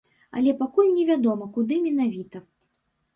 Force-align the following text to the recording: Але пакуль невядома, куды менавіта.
Але 0.39 0.53
пакуль 0.61 0.87
невядома, 0.95 1.45
куды 1.57 1.77
менавіта. 1.83 2.37